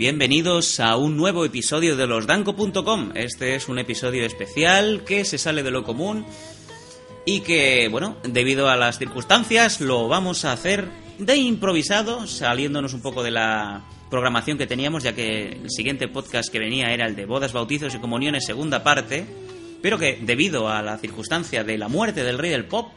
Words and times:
Bienvenidos 0.03 0.81
a 0.81 0.97
un 0.97 1.17
nuevo 1.17 1.45
episodio 1.45 1.95
de 1.95 2.09
losdanco.com. 2.09 3.13
Este 3.15 3.55
es 3.55 3.69
un 3.69 3.79
episodio 3.79 4.27
especial 4.27 5.05
que 5.05 5.25
se 5.25 5.39
sale 5.39 5.63
de 5.63 5.71
lo 5.71 5.85
común 5.85 6.27
y 7.25 7.39
que, 7.43 7.87
bueno, 7.89 8.17
debido 8.25 8.69
a 8.69 8.75
las 8.75 8.99
circunstancias 8.99 9.81
lo 9.81 10.09
vamos 10.09 10.45
a 10.45 10.51
hacer 10.51 10.89
de 11.21 11.37
improvisado, 11.37 12.27
saliéndonos 12.27 12.95
un 12.95 13.01
poco 13.01 13.23
de 13.23 13.31
la 13.31 13.85
programación 14.11 14.59
que 14.59 14.67
teníamos, 14.67 15.05
ya 15.05 15.13
que 15.13 15.51
el 15.51 15.71
siguiente 15.71 16.09
podcast 16.09 16.51
que 16.51 16.59
venía 16.59 16.93
era 16.93 17.07
el 17.07 17.15
de 17.15 17.25
bodas, 17.25 17.53
bautizos 17.53 17.95
y 17.95 18.01
comuniones, 18.01 18.45
segunda 18.45 18.83
parte, 18.83 19.25
pero 19.83 19.99
que 19.99 20.19
debido 20.21 20.69
a 20.69 20.83
la 20.83 20.99
circunstancia 20.99 21.63
de 21.63 21.79
la 21.79 21.87
muerte 21.87 22.25
del 22.25 22.39
rey 22.39 22.51
del 22.51 22.65
pop, 22.65 22.91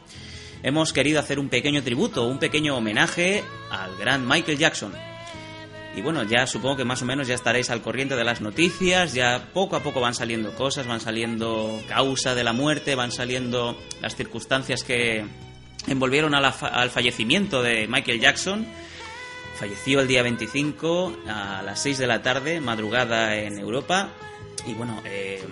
hemos 0.64 0.92
querido 0.92 1.20
hacer 1.20 1.38
un 1.38 1.50
pequeño 1.50 1.84
tributo, 1.84 2.26
un 2.26 2.40
pequeño 2.40 2.76
homenaje 2.76 3.44
al 3.70 3.96
gran 3.96 4.26
Michael 4.26 4.58
Jackson. 4.58 5.15
Y 5.96 6.02
bueno, 6.02 6.22
ya 6.24 6.46
supongo 6.46 6.76
que 6.76 6.84
más 6.84 7.00
o 7.00 7.06
menos 7.06 7.26
ya 7.26 7.34
estaréis 7.34 7.70
al 7.70 7.80
corriente 7.80 8.14
de 8.16 8.22
las 8.24 8.42
noticias, 8.42 9.14
ya 9.14 9.48
poco 9.54 9.76
a 9.76 9.82
poco 9.82 9.98
van 10.00 10.14
saliendo 10.14 10.54
cosas, 10.54 10.86
van 10.86 11.00
saliendo 11.00 11.80
causa 11.88 12.34
de 12.34 12.44
la 12.44 12.52
muerte, 12.52 12.94
van 12.94 13.10
saliendo 13.10 13.76
las 14.02 14.14
circunstancias 14.14 14.84
que 14.84 15.24
envolvieron 15.86 16.34
a 16.34 16.40
la 16.42 16.52
fa- 16.52 16.68
al 16.68 16.90
fallecimiento 16.90 17.62
de 17.62 17.88
Michael 17.88 18.20
Jackson. 18.20 18.66
Falleció 19.58 20.00
el 20.00 20.06
día 20.06 20.22
25 20.22 21.16
a 21.28 21.62
las 21.64 21.80
6 21.80 21.96
de 21.96 22.06
la 22.06 22.20
tarde, 22.20 22.60
madrugada 22.60 23.34
en 23.36 23.58
Europa. 23.58 24.10
Y 24.66 24.74
bueno, 24.74 25.00
eh, 25.06 25.42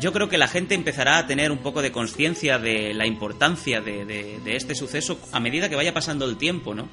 yo 0.00 0.12
creo 0.12 0.28
que 0.28 0.38
la 0.38 0.48
gente 0.48 0.74
empezará 0.74 1.18
a 1.18 1.26
tener 1.28 1.52
un 1.52 1.58
poco 1.58 1.82
de 1.82 1.92
conciencia 1.92 2.58
de 2.58 2.92
la 2.94 3.06
importancia 3.06 3.80
de, 3.80 4.40
este 4.46 4.74
suceso 4.74 5.20
a 5.30 5.38
medida 5.38 5.68
que 5.68 5.76
vaya 5.76 5.94
pasando 5.94 6.24
el 6.24 6.36
tiempo, 6.36 6.74
¿no? 6.74 6.88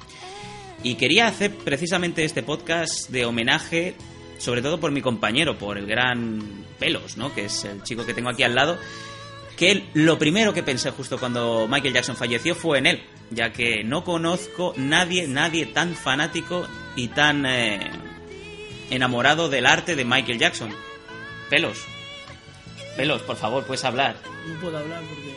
Y 0.84 0.96
quería 0.96 1.26
hacer 1.26 1.50
precisamente 1.50 2.24
este 2.24 2.42
podcast 2.42 3.08
de 3.08 3.24
homenaje, 3.24 3.94
sobre 4.36 4.60
todo 4.60 4.78
por 4.78 4.92
mi 4.92 5.00
compañero, 5.00 5.56
por 5.56 5.78
el 5.78 5.86
gran 5.86 6.62
Pelos, 6.78 7.16
¿no? 7.16 7.34
Que 7.34 7.46
es 7.46 7.64
el 7.64 7.82
chico 7.82 8.04
que 8.04 8.12
tengo 8.12 8.28
aquí 8.28 8.42
al 8.42 8.54
lado. 8.54 8.78
Que 9.56 9.86
lo 9.94 10.18
primero 10.18 10.52
que 10.52 10.62
pensé 10.62 10.90
justo 10.90 11.18
cuando 11.18 11.66
Michael 11.70 11.94
Jackson 11.94 12.16
falleció 12.16 12.54
fue 12.54 12.78
en 12.78 12.86
él, 12.86 13.02
ya 13.30 13.50
que 13.50 13.82
no 13.82 14.04
conozco 14.04 14.74
nadie, 14.76 15.26
nadie 15.26 15.64
tan 15.64 15.94
fanático 15.94 16.66
y 16.96 17.08
tan 17.08 17.46
eh, 17.46 17.90
enamorado 18.90 19.48
del 19.48 19.64
arte 19.64 19.96
de 19.96 20.04
Michael 20.04 20.38
Jackson. 20.38 20.70
Pelos. 21.48 21.78
Pelos, 22.94 23.22
por 23.22 23.36
favor, 23.36 23.64
puedes 23.64 23.84
hablar. 23.86 24.16
No 24.46 24.60
puedo 24.60 24.76
hablar 24.76 25.00
porque. 25.08 25.34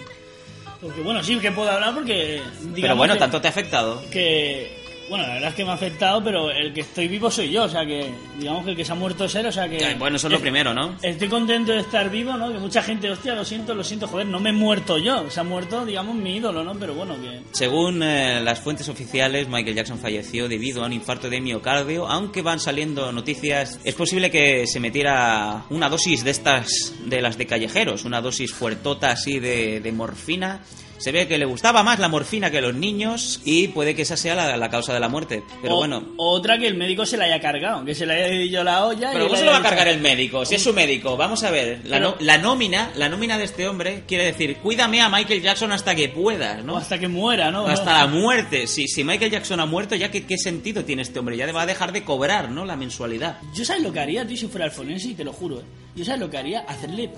Porque, 0.81 1.01
bueno, 1.01 1.23
sí 1.23 1.39
que 1.39 1.53
puedo 1.53 1.71
hablar 1.71 1.93
porque. 1.93 2.41
Pero 2.75 2.97
bueno, 2.97 3.15
tanto 3.17 3.39
te 3.39 3.47
ha 3.47 3.51
afectado. 3.51 4.03
Que. 4.11 4.86
Bueno, 5.09 5.25
la 5.25 5.35
verdad 5.35 5.49
es 5.49 5.55
que 5.55 5.63
me 5.63 5.71
ha 5.71 5.73
afectado, 5.75 6.23
pero 6.23 6.51
el 6.51 6.73
que 6.73 6.81
estoy 6.81 7.07
vivo 7.07 7.31
soy 7.31 7.49
yo, 7.49 7.63
o 7.63 7.69
sea 7.69 7.85
que. 7.85 8.09
Digamos 8.37 8.65
que 8.65 8.71
el 8.71 8.77
que 8.77 8.83
se 8.85 8.91
ha 8.91 8.95
muerto 8.95 9.25
es 9.25 9.35
él, 9.35 9.45
o 9.45 9.51
sea 9.51 9.69
que. 9.69 9.77
Eh, 9.77 9.95
Bueno, 9.97 10.17
eso 10.17 10.27
es 10.27 10.33
lo 10.33 10.39
primero, 10.39 10.73
¿no? 10.73 10.95
Estoy 11.01 11.27
contento 11.29 11.71
de 11.71 11.79
estar 11.79 12.09
vivo, 12.09 12.33
¿no? 12.37 12.51
Que 12.51 12.59
mucha 12.59 12.83
gente, 12.83 13.09
hostia, 13.09 13.33
lo 13.33 13.45
siento, 13.45 13.73
lo 13.73 13.83
siento, 13.83 14.07
joder, 14.07 14.27
no 14.27 14.39
me 14.39 14.49
he 14.49 14.53
muerto 14.53 14.97
yo. 14.97 15.29
Se 15.29 15.39
ha 15.39 15.43
muerto, 15.43 15.85
digamos, 15.85 16.15
mi 16.15 16.35
ídolo, 16.37 16.63
¿no? 16.63 16.73
Pero 16.75 16.93
bueno, 16.93 17.15
que. 17.21 17.41
Según 17.51 18.03
eh, 18.03 18.41
las 18.43 18.59
fuentes 18.59 18.89
oficiales, 18.89 19.47
Michael 19.47 19.75
Jackson 19.75 19.97
falleció 19.99 20.47
debido 20.49 20.83
a 20.83 20.87
un 20.87 20.93
infarto 20.93 21.29
de 21.29 21.39
miocardio, 21.39 22.07
aunque 22.07 22.41
van 22.41 22.59
saliendo 22.59 23.11
noticias. 23.11 23.79
Es 23.83 23.95
posible 23.95 24.29
que 24.29 24.67
se 24.67 24.79
metiera 24.79 25.65
una 25.69 25.89
dosis 25.89 26.23
de 26.23 26.31
estas, 26.31 26.93
de 27.05 27.21
las 27.21 27.37
de 27.37 27.45
callejeros, 27.45 28.03
una 28.03 28.21
dosis 28.21 28.51
fuertota 28.53 29.11
así 29.11 29.39
de, 29.39 29.79
de 29.79 29.91
morfina. 29.91 30.61
Se 30.97 31.11
ve 31.11 31.27
que 31.27 31.37
le 31.37 31.45
gustaba 31.45 31.83
más 31.83 31.99
la 31.99 32.07
morfina 32.07 32.49
que 32.51 32.61
los 32.61 32.73
niños 32.73 33.41
y 33.45 33.67
puede 33.69 33.95
que 33.95 34.01
esa 34.01 34.17
sea 34.17 34.35
la, 34.35 34.57
la 34.57 34.69
causa 34.69 34.93
de 34.93 34.99
la 34.99 35.09
muerte. 35.09 35.43
Pero 35.61 35.75
O- 35.75 35.77
bueno. 35.77 36.03
Otra 36.17 36.57
que 36.57 36.67
el 36.67 36.75
médico 36.75 37.05
se 37.05 37.17
la 37.17 37.25
haya 37.25 37.39
cargado, 37.39 37.85
que 37.85 37.93
se 37.95 38.05
le 38.05 38.13
haya 38.13 38.33
ido 38.33 38.63
la 38.63 38.85
olla. 38.85 39.11
Pero 39.13 39.25
y 39.25 39.27
¿cómo 39.27 39.39
se 39.39 39.45
lo 39.45 39.51
va 39.51 39.57
a 39.57 39.61
cargar 39.63 39.87
el 39.87 39.99
médico? 40.01 40.45
Si 40.45 40.55
es 40.55 40.63
su 40.63 40.73
médico, 40.73 41.15
vamos 41.17 41.43
a 41.43 41.51
ver. 41.51 41.81
La, 41.85 41.97
Pero- 41.97 42.09
no- 42.11 42.15
la 42.19 42.37
nómina, 42.37 42.91
la 42.95 43.09
nómina 43.09 43.37
de 43.37 43.43
este 43.45 43.67
hombre 43.67 44.03
quiere 44.07 44.25
decir, 44.25 44.57
cuídame 44.57 45.01
a 45.01 45.09
Michael 45.09 45.41
Jackson 45.41 45.71
hasta 45.71 45.93
que 45.95 46.09
puedas, 46.09 46.63
¿no? 46.63 46.73
O 46.73 46.77
hasta 46.77 46.97
que 46.99 47.07
muera, 47.07 47.51
¿no? 47.51 47.67
Hasta 47.67 47.93
la 47.93 48.07
muerte. 48.07 48.67
Si, 48.67 48.87
si 48.87 49.03
Michael 49.03 49.31
Jackson 49.31 49.59
ha 49.59 49.65
muerto, 49.65 49.95
ya 49.95 50.09
que 50.11 50.25
qué 50.25 50.37
sentido 50.37 50.83
tiene 50.83 51.03
este 51.03 51.19
hombre. 51.19 51.37
Ya 51.37 51.51
va 51.51 51.61
a 51.61 51.65
dejar 51.67 51.91
de 51.91 52.03
cobrar, 52.03 52.49
¿no? 52.49 52.65
La 52.65 52.75
mensualidad. 52.75 53.39
Yo 53.53 53.63
sabes 53.65 53.83
lo 53.83 53.93
que 53.93 53.99
haría, 53.99 54.25
tío, 54.25 54.35
si 54.37 54.47
fuera 54.47 54.65
alfonense, 54.65 55.09
y 55.09 55.13
te 55.13 55.23
lo 55.23 55.31
juro, 55.33 55.59
¿eh? 55.59 55.63
Yo 55.95 56.05
sabes 56.05 56.19
lo 56.21 56.29
que 56.29 56.37
haría, 56.37 56.59
hacerle... 56.59 57.09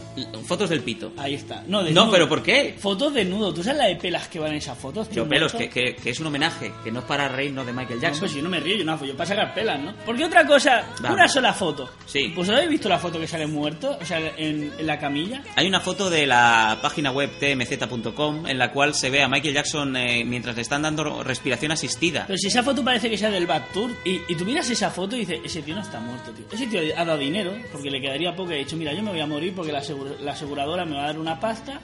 Fotos 0.46 0.70
del 0.70 0.80
pito. 0.82 1.12
Ahí 1.18 1.34
está. 1.36 1.64
No, 1.68 1.84
desnudo. 1.84 2.06
No, 2.06 2.12
pero 2.12 2.30
¿por 2.30 2.42
qué? 2.42 2.76
Fotos 2.80 3.14
desnudo. 3.14 3.54
¿Tú 3.54 3.62
sabes 3.62 3.69
la 3.78 3.85
de 3.85 3.96
pelas 3.96 4.28
que 4.28 4.40
van 4.40 4.52
en 4.52 4.57
esas 4.57 4.78
fotos? 4.78 5.09
tío, 5.09 5.24
Yo 5.24 5.30
pelos, 5.30 5.53
que, 5.53 5.69
que- 5.69 5.96
que 5.96 6.09
es 6.09 6.19
un 6.19 6.28
homenaje, 6.28 6.72
que 6.84 6.91
no 6.91 7.00
es 7.00 7.06
para 7.06 7.28
reírnos 7.28 7.66
de 7.66 7.74
Michael 7.74 7.96
No, 7.97 8.02
Jackson. 8.02 8.19
pues 8.22 8.31
si 8.31 8.38
yo 8.38 8.44
no 8.44 8.50
me 8.50 8.59
río, 8.59 8.75
yo 8.78 8.85
no, 8.85 9.03
yo 9.06 9.16
para 9.16 9.28
sacar 9.28 9.53
pelas, 9.53 9.80
¿no? 9.80 9.94
Porque 10.06 10.24
otra 10.25 10.46
cosa, 10.46 10.84
Vamos. 11.02 11.18
una 11.18 11.28
sola 11.28 11.53
foto. 11.53 11.90
Sí. 12.06 12.31
¿Pues 12.35 12.50
habéis 12.50 12.69
visto 12.69 12.90
la 12.90 13.00
foto 13.00 13.19
que 13.19 13.28
sale 13.28 13.47
muerto? 13.47 13.97
O 14.02 14.06
sea, 14.06 14.19
en, 14.38 14.72
en 14.78 14.88
la 14.88 15.00
camilla. 15.00 15.41
Hay 15.56 15.68
una 15.68 15.80
foto 15.81 16.09
de 16.09 16.25
la 16.28 16.78
página 16.81 17.12
web 17.12 17.30
tmz.com 17.40 18.47
en 18.47 18.57
la 18.57 18.72
cual 18.72 18.94
se 18.94 19.09
ve 19.09 19.22
a 19.24 19.28
Michael 19.28 19.53
Jackson 19.53 19.96
eh, 19.97 20.24
mientras 20.25 20.56
le 20.56 20.62
están 20.62 20.81
dando 20.81 21.24
respiración 21.24 21.72
asistida. 21.72 22.25
Pero 22.28 22.38
si 22.38 22.47
esa 22.47 22.63
foto 22.63 22.84
parece 22.84 23.09
que 23.09 23.18
sea 23.18 23.30
del 23.30 23.46
Back 23.47 23.72
Tour, 23.74 23.91
y, 24.06 24.22
y 24.28 24.36
tú 24.36 24.46
miras 24.46 24.69
esa 24.69 24.90
foto 24.90 25.16
y 25.16 25.19
dices, 25.19 25.40
ese 25.44 25.62
tío 25.62 25.75
no 25.75 25.81
está 25.81 26.00
muerto, 26.00 26.31
tío. 26.31 26.46
Ese 26.51 26.68
tío 26.68 26.80
ha 26.96 27.06
dado 27.06 27.18
dinero, 27.18 27.53
porque 27.72 27.90
le 27.91 28.01
quedaría 28.01 28.36
poco. 28.36 28.51
y 28.51 28.56
Ha 28.56 28.57
dicho, 28.57 28.75
mira, 28.78 28.94
yo 28.94 29.01
me 29.03 29.12
voy 29.12 29.19
a 29.22 29.28
morir 29.28 29.53
porque 29.56 29.72
la, 29.72 29.80
asegura- 29.80 30.16
la 30.22 30.31
aseguradora 30.34 30.86
me 30.86 30.96
va 30.96 31.03
a 31.03 31.07
dar 31.07 31.19
una 31.19 31.40
pasta. 31.40 31.81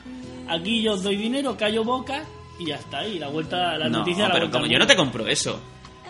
Aquí 0.48 0.82
yo 0.82 0.94
os 0.94 1.04
doy 1.04 1.16
dinero, 1.18 1.56
callo 1.58 1.84
boca, 1.84 2.24
y 2.60 2.68
ya 2.68 2.76
está. 2.76 3.06
Y 3.08 3.20
la 3.20 3.28
vuelta, 3.30 3.78
la 3.78 3.90
no, 3.90 4.00
noticia 4.00 4.24
la 4.28 4.34
pero 4.34 4.46
vuelta 4.46 4.60
como 4.60 4.72
yo 4.72 4.80
no 4.80 4.88
te 4.88 4.96
compro 4.96 5.28
eso. 5.28 5.60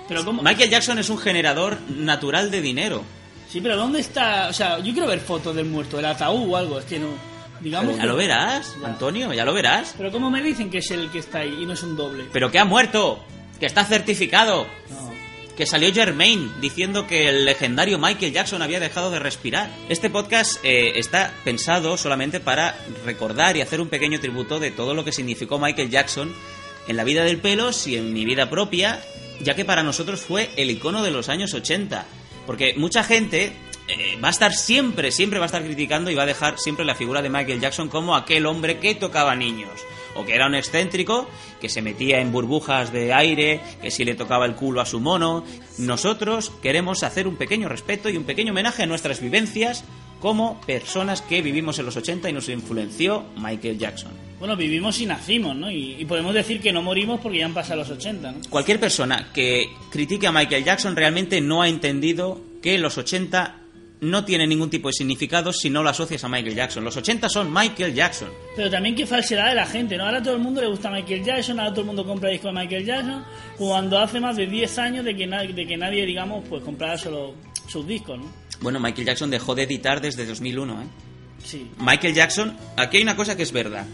Pero 0.07 0.23
¿cómo? 0.23 0.41
Michael 0.44 0.69
Jackson 0.69 1.00
es 1.00 1.09
un 1.09 1.18
generador 1.18 1.78
natural 1.90 2.51
de 2.51 2.62
dinero. 2.62 3.03
Sí, 3.50 3.62
pero 3.62 3.78
¿dónde 3.78 4.00
está? 4.01 4.47
O 4.50 4.53
sea, 4.53 4.79
yo 4.79 4.91
quiero 4.94 5.07
ver 5.07 5.19
fotos 5.19 5.56
del 5.56 5.66
muerto, 5.66 5.97
del 5.97 6.06
ataúd 6.07 6.50
o 6.50 6.57
algo, 6.57 6.79
es 6.79 6.85
que 6.85 7.00
no. 7.00 7.07
Digamos 7.62 7.85
Pero 7.88 7.97
ya 7.97 8.01
que- 8.03 8.07
lo 8.09 8.16
verás, 8.18 8.75
Ya. 8.81 8.88
Antonio, 8.88 9.34
ya 9.34 9.46
lo 9.46 9.53
verás. 9.53 9.96
Pero 9.97 10.12
¿cómo 10.12 10.29
me 10.29 10.44
dicen 10.44 10.69
que 10.69 10.79
es 10.79 10.91
el 10.91 11.09
que 11.09 11.19
está 11.19 11.40
ahí 11.40 11.59
y 11.62 11.66
no 11.66 11.73
es 11.73 11.81
un 11.84 11.96
doble? 11.96 12.25
Pero 12.34 12.52
que 12.52 12.59
ha 12.59 12.66
muerto, 12.66 13.23
que 13.59 13.66
está 13.66 13.85
certificado. 13.85 14.67
No. 14.90 15.04
Que 15.55 15.66
salió 15.66 15.93
Germain 15.93 16.51
diciendo 16.59 17.07
que 17.07 17.29
el 17.29 17.45
legendario 17.45 17.97
Michael 17.97 18.33
Jackson 18.33 18.61
había 18.61 18.79
dejado 18.79 19.09
de 19.09 19.19
respirar. 19.19 19.71
Este 19.89 20.09
podcast 20.09 20.57
eh, 20.63 20.99
está 20.99 21.33
pensado 21.43 21.97
solamente 21.97 22.39
para 22.39 22.77
recordar 23.05 23.55
y 23.55 23.61
hacer 23.61 23.79
un 23.79 23.89
pequeño 23.89 24.19
tributo 24.19 24.59
de 24.59 24.71
todo 24.71 24.93
lo 24.93 25.05
que 25.05 25.11
significó 25.11 25.57
Michael 25.57 25.89
Jackson 25.89 26.33
en 26.88 26.97
la 26.97 27.03
vida 27.03 27.23
del 27.23 27.38
pelos 27.38 27.88
y 27.88 27.95
en 27.95 28.13
mi 28.13 28.25
vida 28.25 28.49
propia, 28.49 29.01
ya 29.41 29.55
que 29.55 29.66
para 29.66 29.83
nosotros 29.83 30.21
fue 30.21 30.49
el 30.57 30.69
icono 30.69 31.03
de 31.03 31.11
los 31.11 31.29
años 31.29 31.53
80. 31.53 32.05
Porque 32.45 32.73
mucha 32.77 33.03
gente 33.03 33.53
eh, 33.88 34.18
va 34.23 34.29
a 34.29 34.31
estar 34.31 34.53
siempre, 34.53 35.12
siempre 35.12 35.38
va 35.38 35.46
a 35.46 35.47
estar 35.47 35.63
criticando 35.63 36.09
y 36.09 36.16
va 36.16 36.23
a 36.23 36.28
dejar 36.28 36.57
siempre 36.57 36.85
la 36.85 36.96
figura 36.96 37.22
de 37.22 37.29
Michael 37.29 37.62
Jackson 37.62 37.88
como 37.88 38.16
aquel 38.16 38.46
hombre 38.46 38.79
que 38.79 38.96
tocaba 38.96 39.35
niños. 39.35 39.72
O 40.16 40.23
que 40.23 40.34
era 40.34 40.47
un 40.47 40.56
excéntrico, 40.56 41.29
que 41.59 41.68
se 41.68 41.81
metía 41.81 42.22
en 42.22 42.31
burbujas 42.31 42.94
de 42.94 43.13
aire, 43.13 43.59
que 43.81 43.91
si 43.91 44.06
le 44.06 44.16
tocaba 44.16 44.46
el 44.46 44.55
culo 44.55 44.79
a 44.79 44.85
su 44.85 45.02
mono. 45.02 45.43
Nosotros 45.78 46.52
queremos 46.64 47.03
hacer 47.03 47.28
un 47.28 47.35
pequeño 47.35 47.67
respeto 47.67 48.09
y 48.09 48.16
un 48.16 48.23
pequeño 48.23 48.53
homenaje 48.53 48.84
a 48.84 48.85
nuestras 48.85 49.20
vivencias 49.20 49.84
como 50.22 50.59
personas 50.61 51.22
que 51.22 51.41
vivimos 51.41 51.78
en 51.79 51.85
los 51.85 51.97
80 51.97 52.29
y 52.29 52.34
nos 52.34 52.47
influenció 52.47 53.26
Michael 53.35 53.78
Jackson. 53.78 54.11
Bueno, 54.40 54.55
vivimos 54.55 54.99
y 55.02 55.05
nacimos, 55.05 55.55
¿no? 55.55 55.70
Y, 55.70 55.97
y 55.99 56.05
podemos 56.05 56.34
decir 56.34 56.61
que 56.61 56.72
no 56.72 56.81
morimos 56.81 57.20
porque 57.20 57.40
ya 57.40 57.46
han 57.46 57.53
pasado 57.53 57.81
los 57.81 57.90
80, 57.90 58.31
¿no? 58.31 58.40
Cualquier 58.49 58.79
persona 58.79 59.31
que 59.34 59.70
critique 59.91 60.28
a 60.28 60.31
Michael 60.31 60.64
Jackson 60.64 60.96
realmente 60.96 61.41
no 61.41 61.61
ha 61.61 61.67
entendido 61.67 62.41
que 62.61 62.78
los 62.78 62.97
80 62.97 63.65
no 64.09 64.23
tienen 64.25 64.49
ningún 64.49 64.69
tipo 64.69 64.87
de 64.90 64.93
significado 64.93 65.52
si 65.53 65.69
no 65.69 65.84
lo 65.84 65.90
asocias 65.90 66.23
a 66.23 66.29
Michael 66.29 66.55
Jackson. 66.55 66.84
Los 66.84 66.96
80 66.97 67.28
son 67.29 67.52
Michael 67.53 67.93
Jackson. 67.93 68.29
Pero 68.55 68.69
también 68.69 68.96
qué 68.96 69.05
falsedad 69.05 69.49
de 69.49 69.55
la 69.55 69.66
gente, 69.66 69.97
¿no? 69.97 70.05
Ahora 70.05 70.22
todo 70.23 70.35
el 70.35 70.41
mundo 70.41 70.61
le 70.61 70.67
gusta 70.67 70.90
Michael 70.90 71.23
Jackson, 71.23 71.59
ahora 71.59 71.72
todo 71.72 71.81
el 71.81 71.87
mundo 71.87 72.05
compra 72.05 72.29
discos 72.29 72.53
de 72.53 72.59
Michael 72.61 72.85
Jackson, 72.85 73.25
cuando 73.57 73.99
hace 73.99 74.19
más 74.19 74.35
de 74.37 74.47
10 74.47 74.78
años 74.79 75.05
de 75.05 75.16
que, 75.16 75.28
na- 75.28 75.43
de 75.43 75.66
que 75.67 75.78
nadie, 75.78 76.05
digamos, 76.05 76.43
pues 76.47 76.63
comprara 76.63 76.97
solo 76.97 77.34
sus 77.67 77.85
discos, 77.87 78.17
¿no? 78.19 78.25
Bueno, 78.61 78.79
Michael 78.79 79.05
Jackson 79.07 79.29
dejó 79.29 79.53
de 79.55 79.63
editar 79.63 79.99
desde 80.02 80.25
2001, 80.25 80.81
¿eh? 80.81 80.85
Sí. 81.43 81.69
Michael 81.79 82.13
Jackson, 82.13 82.55
aquí 82.78 82.97
hay 82.97 83.03
una 83.03 83.16
cosa 83.16 83.35
que 83.35 83.43
es 83.43 83.52
verdad. 83.52 83.85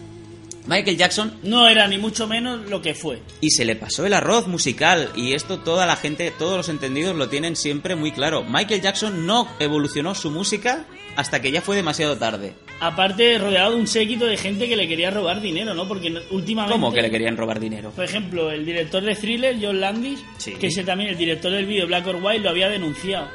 Michael 0.68 0.98
Jackson 0.98 1.40
No 1.44 1.68
era 1.68 1.88
ni 1.88 1.98
mucho 1.98 2.28
menos 2.28 2.70
lo 2.70 2.82
que 2.82 2.94
fue. 2.94 3.22
y 3.42 3.50
se 3.52 3.66
le 3.66 3.76
pasó 3.76 4.06
el 4.06 4.14
arroz 4.14 4.48
musical 4.48 5.10
y 5.16 5.34
esto 5.34 5.60
toda 5.60 5.86
la 5.86 5.96
gente, 5.96 6.32
todos 6.38 6.58
los 6.58 6.70
entendidos 6.70 7.16
lo 7.16 7.30
tienen 7.30 7.56
siempre 7.56 7.96
muy 7.96 8.12
claro. 8.12 8.44
Michael 8.44 8.82
Jackson 8.82 9.26
no 9.26 9.48
evolucionó 9.60 10.14
su 10.16 10.30
música 10.32 10.86
hasta 11.16 11.42
que 11.42 11.52
ya 11.52 11.62
fue 11.62 11.76
demasiado 11.76 12.18
tarde. 12.18 12.54
Aparte, 12.80 13.38
rodeado 13.38 13.72
de 13.72 13.78
un 13.78 13.88
séquito 13.88 14.26
de 14.26 14.38
gente 14.38 14.68
que 14.70 14.76
le 14.76 14.88
quería 14.88 15.12
robar 15.12 15.42
dinero, 15.42 15.74
¿no? 15.74 15.88
Porque 15.88 16.08
últimamente... 16.32 16.72
¿Cómo 16.74 16.92
que 16.94 17.02
le 17.02 17.12
querían 17.12 17.38
robar 17.38 17.60
dinero? 17.60 17.92
Por 17.92 18.06
ejemplo, 18.06 18.50
el 18.52 18.66
director 18.66 19.04
de 19.04 19.16
Thriller, 19.16 19.58
John 19.62 19.82
Landis, 19.82 20.20
Sí. 20.38 20.54
que 20.54 20.68
es 20.68 20.86
también 20.86 21.10
el 21.12 21.18
director 21.18 21.52
del 21.52 21.66
vídeo 21.66 21.86
Black 21.86 22.08
or 22.08 22.16
White, 22.22 22.40
lo 22.44 22.50
había 22.50 22.70
denunciado. 22.70 23.28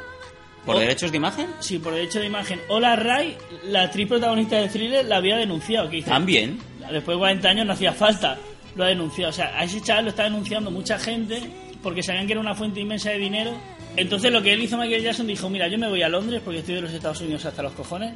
¿Por 0.65 0.79
derechos 0.79 1.11
de 1.11 1.17
imagen? 1.17 1.47
Sí, 1.61 1.79
por 1.79 1.93
derecho 1.93 2.19
de 2.19 2.25
imagen. 2.25 2.59
Ola 2.67 2.97
Ray, 2.97 3.37
la 3.63 3.83
actriz 3.83 4.07
protagonista 4.09 4.57
de 4.57 4.67
Thriller, 4.67 5.05
la 5.05 5.17
había 5.17 5.37
denunciado. 5.37 5.89
Que 5.89 5.97
dice, 5.97 6.09
También. 6.09 6.59
Después 6.91 7.15
de 7.15 7.19
40 7.19 7.49
años 7.49 7.65
no 7.65 7.73
hacía 7.73 7.93
falta. 7.93 8.37
Lo 8.75 8.83
ha 8.83 8.87
denunciado. 8.87 9.29
O 9.29 9.33
sea, 9.33 9.57
a 9.57 9.63
ese 9.63 9.81
chaval 9.81 10.05
lo 10.05 10.09
está 10.11 10.23
denunciando 10.23 10.71
mucha 10.71 10.99
gente 10.99 11.41
porque 11.81 12.03
sabían 12.03 12.25
que 12.27 12.33
era 12.33 12.41
una 12.41 12.55
fuente 12.55 12.79
inmensa 12.79 13.09
de 13.11 13.17
dinero. 13.17 13.51
Entonces 13.95 14.31
lo 14.31 14.41
que 14.41 14.53
él 14.53 14.61
hizo 14.61 14.77
Michael 14.77 15.03
Jackson 15.03 15.27
dijo, 15.27 15.49
mira, 15.49 15.67
yo 15.67 15.77
me 15.77 15.89
voy 15.89 16.03
a 16.03 16.09
Londres 16.09 16.41
porque 16.43 16.59
estoy 16.59 16.75
de 16.75 16.81
los 16.81 16.91
Estados 16.91 17.21
Unidos 17.21 17.45
hasta 17.45 17.63
los 17.63 17.73
cojones. 17.73 18.13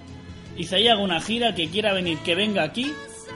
Hice 0.58 0.76
ahí 0.76 0.88
hago 0.88 1.04
una 1.04 1.22
gira, 1.22 1.56
que 1.56 1.70
quiera 1.70 1.94
venir, 1.94 2.18
que 2.20 2.36
venga 2.36 2.64
aquí. 2.64 2.92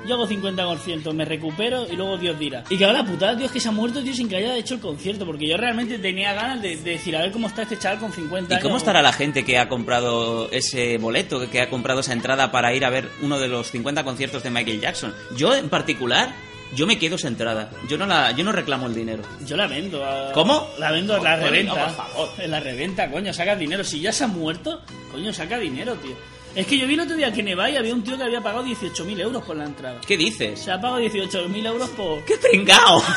Yo 0.08 0.16
hago 0.16 0.28
50%, 0.28 1.14
me 1.14 1.26
recupero 1.26 1.88
y 1.92 1.96
luego 1.96 2.18
Dios 2.18 2.38
dirá. 2.38 2.64
Y 2.70 2.78
que 2.78 2.86
ahora 2.86 3.02
la 3.02 3.06
putada, 3.08 3.44
es 3.44 3.52
que 3.52 3.60
se 3.60 3.70
ha 3.70 3.72
muerto, 3.72 4.04
tío, 4.04 4.14
sin 4.14 4.30
que 4.30 4.36
haya 4.38 4.56
hecho 4.56 4.76
el 4.76 4.80
concierto. 4.80 5.26
Porque 5.26 5.48
yo 5.48 5.58
realmente 5.58 5.98
tenía 6.00 6.34
ganas 6.34 6.62
de, 6.62 6.76
de 6.78 6.92
decir, 6.92 7.16
a 7.16 7.22
ver 7.22 7.32
cómo 7.32 7.48
está 7.48 7.64
este 7.64 7.78
chaval 7.80 8.00
con 8.00 8.12
50 8.14 8.54
¿Y 8.54 8.54
años. 8.54 8.64
cómo 8.64 8.78
estará 8.78 9.02
la 9.02 9.14
gente 9.14 9.44
que 9.44 9.58
ha 9.58 9.68
comprado 9.68 10.50
ese 10.52 10.98
boleto, 11.00 11.50
que 11.50 11.62
ha 11.62 11.70
comprado 11.70 12.02
esa 12.02 12.14
entrada 12.14 12.52
para 12.52 12.74
ir 12.74 12.86
a 12.86 12.90
ver 12.90 13.10
uno 13.22 13.40
de 13.40 13.48
los 13.48 13.72
50 13.72 14.04
conciertos 14.04 14.44
de 14.44 14.50
Michael 14.52 14.80
Jackson? 14.82 15.14
Yo, 15.36 15.56
en 15.56 15.70
particular, 15.70 16.30
yo 16.76 16.86
me 16.86 17.00
quedo 17.00 17.16
esa 17.16 17.28
entrada. 17.28 17.72
Yo 17.90 17.98
no, 17.98 18.06
la, 18.06 18.32
yo 18.32 18.44
no 18.44 18.52
reclamo 18.52 18.86
el 18.88 18.94
dinero. 18.94 19.24
Yo 19.46 19.58
la 19.58 19.66
vendo. 19.68 20.06
a- 20.06 20.32
¿Cómo? 20.34 20.68
La 20.78 20.92
vendo 20.92 21.16
en 21.18 21.24
la 21.24 21.36
reventa. 21.38 21.74
no, 21.76 21.86
por 21.86 21.96
favor. 21.96 22.30
En 22.38 22.52
la 22.52 22.60
reventa, 22.60 23.10
coño, 23.10 23.34
saca 23.34 23.56
dinero. 23.56 23.84
Si 23.84 24.00
ya 24.02 24.12
se 24.12 24.26
ha 24.26 24.28
muerto, 24.28 24.82
coño, 25.12 25.34
saca 25.34 25.58
dinero, 25.58 25.96
tío. 25.96 26.16
Es 26.56 26.66
que 26.68 26.78
yo 26.78 26.88
vi 26.88 26.94
el 26.94 27.02
otro 27.02 27.16
día 27.18 27.32
que 27.34 27.44
Neva 27.44 27.70
y 27.70 27.76
había 27.76 27.94
un 27.94 28.02
tío 28.04 28.18
que 28.18 28.24
había 28.24 28.42
pagado 28.42 28.66
18.000 28.66 29.20
euros 29.20 29.44
por 29.44 29.58
la 29.58 29.66
entrada. 29.66 30.00
¿Qué 30.08 30.16
dices? 30.16 30.58
Se 30.60 30.72
ha 30.72 30.80
pagado 30.80 31.02
18.000 31.02 31.66
euros 31.68 31.90
por... 31.90 32.24
¡Qué 32.26 32.36
pringao! 32.38 33.04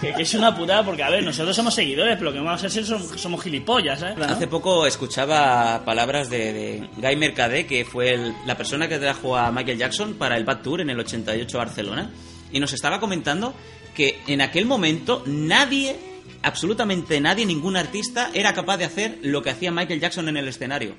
Que, 0.00 0.12
que 0.12 0.22
es 0.22 0.34
una 0.34 0.54
putada, 0.54 0.84
porque 0.84 1.02
a 1.02 1.08
ver, 1.08 1.22
nosotros 1.24 1.56
somos 1.56 1.72
seguidores, 1.74 2.16
pero 2.18 2.26
lo 2.30 2.32
que 2.36 2.40
vamos 2.44 2.62
a 2.62 2.68
ser 2.68 2.84
somos, 2.84 3.18
somos 3.18 3.42
gilipollas, 3.42 4.02
¿eh? 4.02 4.14
Hace 4.28 4.46
poco 4.48 4.86
escuchaba 4.86 5.82
palabras 5.86 6.28
de, 6.28 6.52
de 6.52 6.88
Guy 6.98 7.16
Mercadé, 7.16 7.64
que 7.64 7.86
fue 7.86 8.12
el- 8.12 8.34
la 8.44 8.54
persona 8.54 8.86
que 8.86 8.98
trajo 8.98 9.34
a 9.34 9.50
Michael 9.50 9.78
Jackson 9.78 10.14
para 10.14 10.36
el 10.36 10.44
Bad 10.44 10.60
Tour 10.60 10.82
en 10.82 10.90
el 10.90 11.00
88 11.00 11.56
a 11.58 11.64
Barcelona, 11.64 12.10
y 12.52 12.60
nos 12.60 12.74
estaba 12.74 13.00
comentando 13.00 13.54
que 13.94 14.20
en 14.26 14.42
aquel 14.42 14.66
momento 14.66 15.22
nadie, 15.26 15.96
absolutamente 16.42 17.18
nadie, 17.20 17.46
ningún 17.46 17.76
artista 17.76 18.30
era 18.34 18.52
capaz 18.52 18.76
de 18.78 18.84
hacer 18.84 19.18
lo 19.22 19.42
que 19.42 19.50
hacía 19.50 19.70
Michael 19.70 20.00
Jackson 20.00 20.28
en 20.28 20.36
el 20.36 20.48
escenario. 20.48 20.96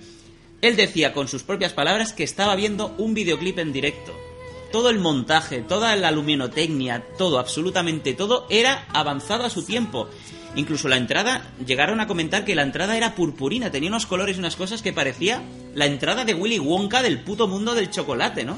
Él 0.68 0.76
decía 0.76 1.14
con 1.14 1.28
sus 1.28 1.44
propias 1.44 1.74
palabras 1.74 2.12
que 2.12 2.24
estaba 2.24 2.56
viendo 2.56 2.96
un 2.98 3.14
videoclip 3.14 3.60
en 3.60 3.72
directo. 3.72 4.14
Todo 4.72 4.90
el 4.90 4.98
montaje, 4.98 5.62
toda 5.62 5.96
la 5.96 6.10
luminotecnia, 6.10 7.04
todo, 7.20 7.38
absolutamente 7.38 8.16
todo, 8.16 8.48
era 8.50 8.88
avanzado 8.92 9.46
a 9.46 9.52
su 9.52 9.64
tiempo. 9.64 10.10
Incluso 10.56 10.88
la 10.88 10.98
entrada, 10.98 11.52
llegaron 11.64 12.00
a 12.00 12.08
comentar 12.08 12.46
que 12.46 12.56
la 12.56 12.64
entrada 12.64 12.98
era 12.98 13.14
purpurina, 13.14 13.70
tenía 13.70 13.90
unos 13.90 14.08
colores 14.08 14.38
y 14.38 14.40
unas 14.40 14.56
cosas 14.56 14.82
que 14.82 14.92
parecía 14.92 15.44
la 15.76 15.86
entrada 15.86 16.26
de 16.26 16.34
Willy 16.34 16.58
Wonka 16.58 17.04
del 17.04 17.20
puto 17.20 17.48
mundo 17.48 17.76
del 17.76 17.92
chocolate, 17.92 18.44
¿no? 18.44 18.58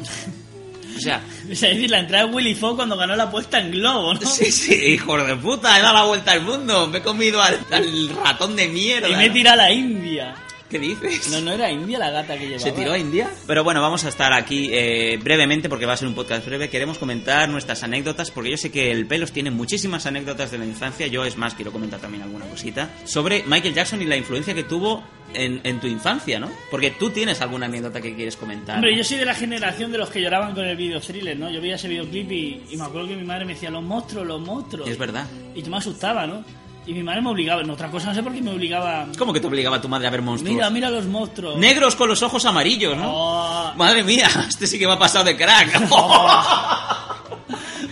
O 0.95 0.99
sea, 0.99 1.21
Es 1.49 1.59
decir, 1.59 1.89
la 1.89 1.99
entrada 1.99 2.25
de 2.25 2.33
Willy 2.33 2.55
Fogg 2.55 2.77
cuando 2.77 2.95
ganó 2.95 3.17
la 3.17 3.23
apuesta 3.23 3.59
en 3.59 3.71
Globo, 3.71 4.13
¿no? 4.13 4.21
sí, 4.21 4.49
sí, 4.49 4.73
hijo 4.93 5.17
de 5.17 5.35
puta, 5.35 5.77
he 5.77 5.81
dado 5.81 5.93
la 5.93 6.03
vuelta 6.05 6.31
al 6.31 6.41
mundo, 6.41 6.87
me 6.87 6.99
he 6.99 7.01
comido 7.01 7.41
al, 7.41 7.59
al 7.69 8.09
ratón 8.23 8.55
de 8.55 8.69
mierda. 8.69 9.09
Y 9.09 9.15
me 9.17 9.29
tira 9.29 9.53
a 9.53 9.55
la 9.57 9.73
India. 9.73 10.35
¿Qué 10.69 10.79
dices? 10.79 11.29
No, 11.31 11.39
no 11.41 11.51
era 11.51 11.71
India 11.71 11.97
la 11.97 12.09
gata 12.09 12.37
que 12.37 12.45
llevaba. 12.49 12.59
¿Se 12.59 12.71
tiró 12.73 12.91
a 12.91 12.97
India? 12.97 13.29
Pero 13.47 13.63
bueno, 13.63 13.81
vamos 13.81 14.03
a 14.03 14.09
estar 14.09 14.33
aquí 14.33 14.69
eh, 14.73 15.17
brevemente 15.23 15.69
porque 15.69 15.85
va 15.85 15.93
a 15.93 15.97
ser 15.97 16.09
un 16.09 16.15
podcast 16.15 16.45
breve. 16.45 16.69
Queremos 16.69 16.97
comentar 16.97 17.47
nuestras 17.47 17.83
anécdotas 17.83 18.31
porque 18.31 18.51
yo 18.51 18.57
sé 18.57 18.69
que 18.69 18.91
el 18.91 19.07
Pelos 19.07 19.31
tiene 19.31 19.49
muchísimas 19.49 20.05
anécdotas 20.05 20.51
de 20.51 20.57
la 20.57 20.65
infancia. 20.65 21.07
Yo, 21.07 21.23
es 21.23 21.37
más, 21.37 21.53
quiero 21.53 21.71
comentar 21.71 22.01
también 22.01 22.23
alguna 22.23 22.45
cosita 22.45 22.89
sobre 23.05 23.43
Michael 23.43 23.73
Jackson 23.73 24.01
y 24.01 24.05
la 24.05 24.17
influencia 24.17 24.53
que 24.53 24.65
tuvo 24.65 25.03
en, 25.33 25.61
en 25.63 25.79
tu 25.79 25.87
infancia, 25.87 26.37
¿no? 26.39 26.51
Porque 26.69 26.91
tú 26.91 27.11
tienes 27.11 27.39
alguna 27.39 27.67
anécdota 27.67 28.01
que 28.01 28.13
quieres 28.13 28.35
comentar. 28.35 28.75
Hombre, 28.75 28.91
¿no? 28.91 28.97
yo 28.97 29.03
soy 29.05 29.17
de 29.17 29.25
la 29.25 29.35
generación 29.35 29.91
de 29.93 29.99
los 29.99 30.09
que 30.09 30.21
lloraban 30.21 30.53
con 30.53 30.65
el 30.65 30.75
video 30.75 30.99
thriller, 30.99 31.37
¿no? 31.37 31.49
Yo 31.49 31.61
veía 31.61 31.75
ese 31.75 31.87
videoclip 31.87 32.29
y, 32.29 32.63
y 32.71 32.77
me 32.77 32.83
acuerdo 32.83 33.07
que 33.07 33.15
mi 33.15 33.23
madre 33.23 33.45
me 33.45 33.53
decía, 33.53 33.69
los 33.69 33.83
monstruos, 33.83 34.27
los 34.27 34.41
monstruos. 34.41 34.89
Es 34.89 34.97
verdad. 34.97 35.27
Y 35.55 35.61
yo 35.61 35.71
me 35.71 35.77
asustaba, 35.77 36.27
¿no? 36.27 36.43
Y 36.87 36.93
mi 36.93 37.03
madre 37.03 37.21
me 37.21 37.29
obligaba, 37.29 37.61
en 37.61 37.69
otra 37.69 37.91
cosa 37.91 38.07
no 38.07 38.15
sé 38.15 38.23
por 38.23 38.33
qué 38.33 38.41
me 38.41 38.51
obligaba. 38.51 39.07
¿Cómo 39.17 39.33
que 39.33 39.39
te 39.41 39.47
obligaba 39.47 39.75
a 39.75 39.81
tu 39.81 39.89
madre 39.89 40.07
a 40.07 40.09
ver 40.09 40.21
monstruos? 40.21 40.55
Mira, 40.55 40.69
mira 40.69 40.89
los 40.89 41.05
monstruos. 41.05 41.57
Negros 41.57 41.95
con 41.97 42.07
los 42.07 42.23
ojos 42.23 42.45
amarillos, 42.45 42.95
¿no? 42.97 43.11
Oh. 43.13 43.73
Madre 43.75 44.03
mía, 44.03 44.29
este 44.47 44.65
sí 44.67 44.79
que 44.79 44.87
me 44.87 44.93
ha 44.93 44.99
pasado 44.99 45.25
de 45.25 45.35
crack. 45.35 45.81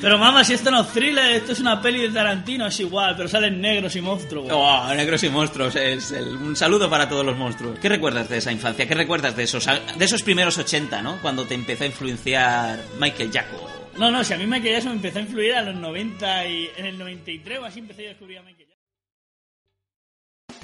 Pero 0.01 0.17
mamá, 0.19 0.43
si 0.43 0.53
esto 0.53 0.69
no 0.71 0.81
es 0.81 0.87
thriller, 0.89 1.31
esto 1.31 1.53
es 1.53 1.59
una 1.59 1.81
peli 1.81 1.99
de 2.01 2.09
Tarantino, 2.09 2.67
es 2.67 2.79
igual, 2.79 3.15
pero 3.15 3.27
salen 3.27 3.59
negros 3.59 3.95
y 3.95 4.01
monstruos. 4.01 4.47
Oh, 4.51 4.93
negros 4.93 5.23
y 5.23 5.29
monstruos, 5.29 5.75
es 5.75 6.11
el- 6.11 6.27
un 6.35 6.55
saludo 6.55 6.89
para 6.89 7.09
todos 7.09 7.25
los 7.25 7.35
monstruos. 7.37 7.79
¿Qué 7.79 7.89
recuerdas 7.89 8.29
de 8.29 8.37
esa 8.37 8.51
infancia? 8.51 8.87
¿Qué 8.87 8.93
recuerdas 8.93 9.35
de 9.35 9.43
esos, 9.43 9.65
de 9.65 10.05
esos 10.05 10.21
primeros 10.21 10.57
80, 10.57 11.01
¿no? 11.01 11.17
Cuando 11.21 11.45
te 11.45 11.55
empezó 11.55 11.85
a 11.85 11.87
influenciar 11.87 12.79
Michael 12.99 13.31
Jackson. 13.31 13.59
No, 13.97 14.11
no, 14.11 14.23
si 14.23 14.33
a 14.33 14.37
mí 14.37 14.45
Michael 14.45 14.73
Jackson 14.73 14.91
me 14.91 14.95
empezó 14.97 15.19
a 15.19 15.21
influir 15.21 15.53
a 15.55 15.61
los 15.63 15.75
90 15.75 16.47
y 16.47 16.69
en 16.77 16.85
el 16.85 16.97
93 16.99 17.59
o 17.59 17.65
así 17.65 17.79
empecé 17.79 18.05
a 18.05 18.09
descubrir 18.09 18.37
a 18.39 18.41
Michael. 18.43 18.64